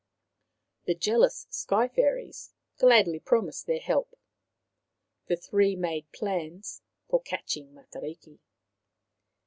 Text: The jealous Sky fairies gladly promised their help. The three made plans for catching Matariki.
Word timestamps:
The 0.85 0.95
jealous 0.95 1.45
Sky 1.51 1.87
fairies 1.87 2.53
gladly 2.79 3.19
promised 3.19 3.67
their 3.67 3.79
help. 3.79 4.15
The 5.27 5.37
three 5.37 5.75
made 5.75 6.11
plans 6.11 6.81
for 7.07 7.21
catching 7.21 7.75
Matariki. 7.75 8.39